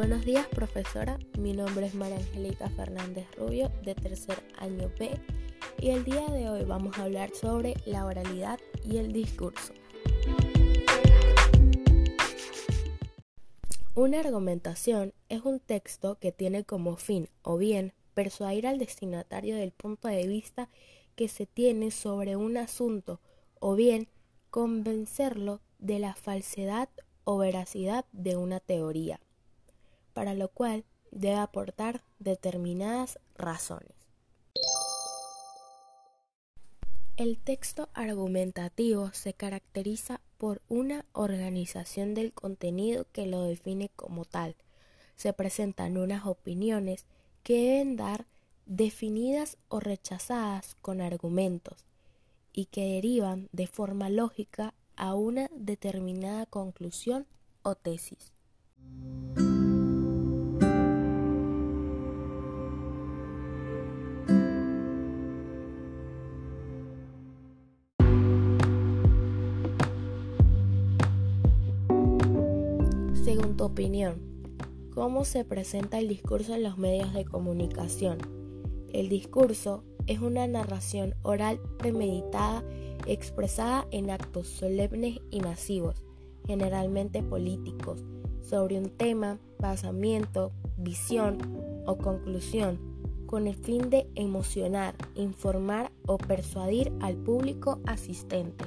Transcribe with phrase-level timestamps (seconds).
[0.00, 1.18] Buenos días, profesora.
[1.38, 5.10] Mi nombre es María Angélica Fernández Rubio, de tercer año B,
[5.78, 9.74] y el día de hoy vamos a hablar sobre la oralidad y el discurso.
[13.94, 19.72] Una argumentación es un texto que tiene como fin o bien persuadir al destinatario del
[19.72, 20.70] punto de vista
[21.14, 23.20] que se tiene sobre un asunto
[23.58, 24.08] o bien
[24.48, 26.88] convencerlo de la falsedad
[27.24, 29.20] o veracidad de una teoría,
[30.12, 33.94] para lo cual debe aportar determinadas razones.
[37.16, 44.56] El texto argumentativo se caracteriza por una organización del contenido que lo define como tal.
[45.16, 47.04] Se presentan unas opiniones
[47.42, 48.26] que deben dar
[48.64, 51.84] definidas o rechazadas con argumentos
[52.54, 57.26] y que derivan de forma lógica a una determinada conclusión
[57.62, 58.32] o tesis.
[73.30, 74.16] Según tu opinión,
[74.92, 78.18] ¿cómo se presenta el discurso en los medios de comunicación?
[78.92, 82.64] El discurso es una narración oral premeditada
[83.06, 86.02] expresada en actos solemnes y masivos,
[86.44, 88.02] generalmente políticos,
[88.42, 91.38] sobre un tema, pasamiento, visión
[91.86, 92.80] o conclusión,
[93.26, 98.64] con el fin de emocionar, informar o persuadir al público asistente.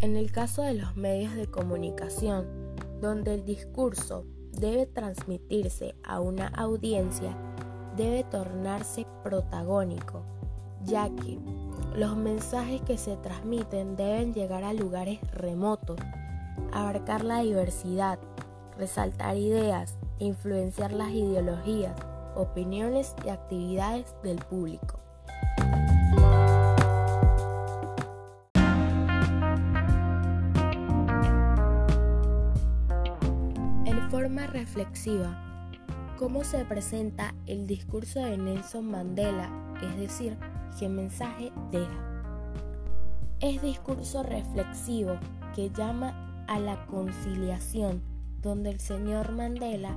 [0.00, 2.67] En el caso de los medios de comunicación,
[3.00, 7.36] donde el discurso debe transmitirse a una audiencia,
[7.96, 10.22] debe tornarse protagónico,
[10.84, 11.38] ya que
[11.96, 15.98] los mensajes que se transmiten deben llegar a lugares remotos,
[16.72, 18.18] abarcar la diversidad,
[18.76, 21.96] resaltar ideas, influenciar las ideologías,
[22.36, 24.97] opiniones y actividades del público.
[34.48, 35.70] Reflexiva,
[36.18, 39.50] ¿cómo se presenta el discurso de Nelson Mandela,
[39.82, 40.36] es decir,
[40.78, 42.22] qué mensaje deja.
[43.40, 45.18] Es discurso reflexivo
[45.54, 48.02] que llama a la conciliación,
[48.40, 49.94] donde el señor Mandela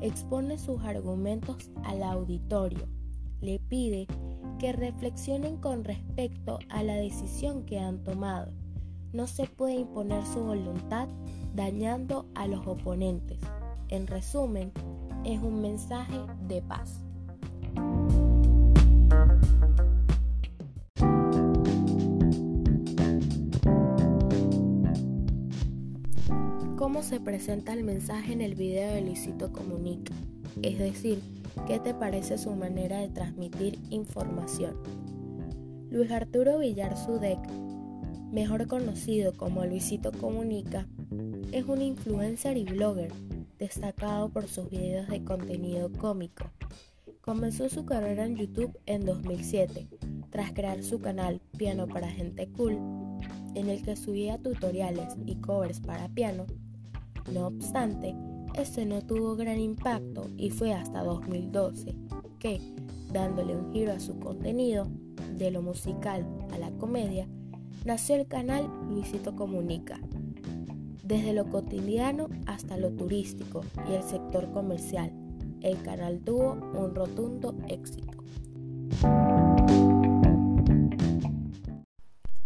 [0.00, 2.88] expone sus argumentos al auditorio.
[3.40, 4.06] Le pide
[4.58, 8.52] que reflexionen con respecto a la decisión que han tomado.
[9.12, 11.08] No se puede imponer su voluntad
[11.54, 13.38] dañando a los oponentes.
[13.92, 14.72] En resumen,
[15.22, 17.02] es un mensaje de paz.
[26.78, 30.14] ¿Cómo se presenta el mensaje en el video de Luisito Comunica?
[30.62, 31.20] Es decir,
[31.66, 34.74] ¿qué te parece su manera de transmitir información?
[35.90, 37.46] Luis Arturo Villar Sudek,
[38.32, 40.86] mejor conocido como Luisito Comunica,
[41.52, 43.12] es un influencer y blogger
[43.62, 46.50] destacado por sus videos de contenido cómico.
[47.20, 49.88] Comenzó su carrera en YouTube en 2007,
[50.30, 52.78] tras crear su canal Piano para Gente Cool,
[53.54, 56.46] en el que subía tutoriales y covers para piano
[57.30, 58.16] no obstante,
[58.54, 61.94] este no tuvo gran impacto y fue hasta 2012
[62.40, 62.60] que,
[63.12, 64.88] dándole un giro a su contenido,
[65.36, 67.28] de lo musical a la comedia,
[67.84, 70.00] nació el canal Luisito Comunica.
[71.02, 75.12] Desde lo cotidiano hasta lo turístico y el sector comercial,
[75.60, 78.22] el canal tuvo un rotundo éxito.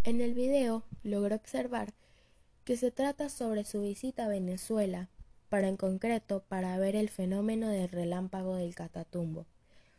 [0.04, 1.92] En el video logró observar
[2.64, 5.10] que se trata sobre su visita a Venezuela,
[5.50, 9.44] para en concreto para ver el fenómeno del relámpago del Catatumbo.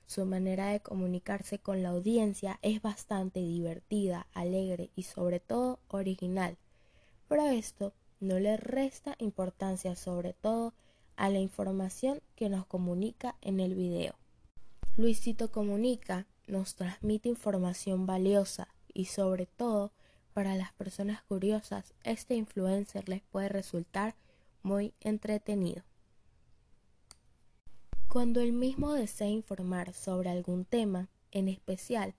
[0.07, 6.57] Su manera de comunicarse con la audiencia es bastante divertida, alegre y sobre todo original.
[7.28, 10.74] Pero esto no le resta importancia sobre todo
[11.16, 14.16] a la información que nos comunica en el video.
[14.96, 19.92] Luisito Comunica nos transmite información valiosa y sobre todo
[20.34, 24.16] para las personas curiosas, este influencer les puede resultar
[24.62, 25.84] muy entretenido.
[28.08, 32.16] Cuando el mismo desea informar sobre algún tema en especial,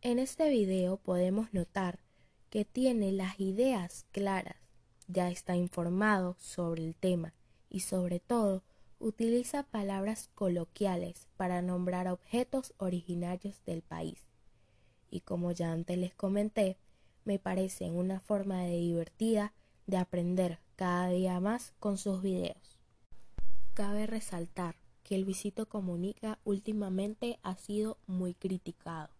[0.00, 2.00] en este video podemos notar
[2.50, 4.61] que tiene las ideas claras,
[5.12, 7.34] ya está informado sobre el tema
[7.68, 8.62] y sobre todo
[8.98, 14.26] utiliza palabras coloquiales para nombrar objetos originarios del país.
[15.10, 16.78] Y como ya antes les comenté,
[17.24, 19.52] me parece una forma de divertida
[19.86, 22.78] de aprender cada día más con sus videos.
[23.74, 29.10] Cabe resaltar que el Visito Comunica últimamente ha sido muy criticado.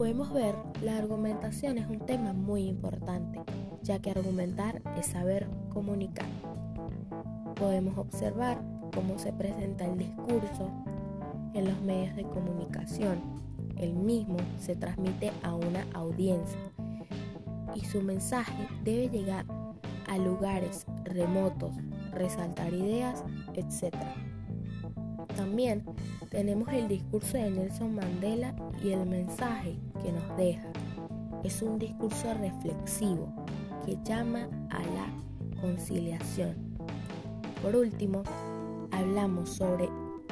[0.00, 3.38] Podemos ver, la argumentación es un tema muy importante,
[3.82, 6.24] ya que argumentar es saber comunicar.
[7.56, 8.62] Podemos observar
[8.94, 10.70] cómo se presenta el discurso
[11.52, 13.20] en los medios de comunicación.
[13.76, 16.58] El mismo se transmite a una audiencia
[17.74, 19.44] y su mensaje debe llegar
[20.08, 21.74] a lugares remotos,
[22.14, 23.94] resaltar ideas, etc.
[25.40, 25.82] También
[26.28, 28.54] tenemos el discurso de Nelson Mandela
[28.84, 30.68] y el mensaje que nos deja.
[31.42, 33.32] Es un discurso reflexivo
[33.86, 36.56] que llama a la conciliación.
[37.62, 38.22] Por último,
[38.90, 39.88] hablamos sobre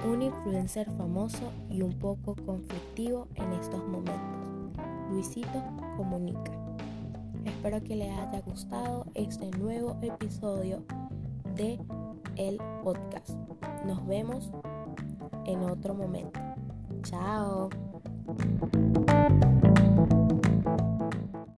[0.06, 4.50] un influencer famoso y un poco conflictivo en estos momentos.
[5.10, 5.64] Luisito
[5.96, 6.52] Comunica.
[7.46, 10.84] Espero que les haya gustado este nuevo episodio
[11.56, 11.80] de
[12.36, 13.30] el podcast.
[13.86, 14.52] Nos vemos
[15.48, 16.38] en otro momento.
[17.02, 17.70] Chao.